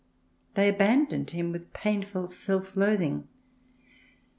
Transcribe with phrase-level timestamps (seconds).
[0.55, 3.27] They abandoned him with painful self loathing.